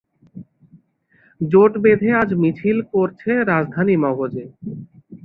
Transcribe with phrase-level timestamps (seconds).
[1.41, 4.45] জোট বেঁধে আজ মিছিল করছে রাজধানী মগজে।